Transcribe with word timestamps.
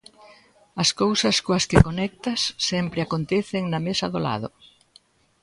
As 0.83 0.89
cousas 1.01 1.37
coas 1.45 1.67
que 1.69 1.83
conectas 1.87 2.41
sempre 2.69 2.99
acontecen 3.01 3.63
na 3.67 3.79
mesa 3.87 4.07
do 4.13 4.19
lado. 4.27 4.49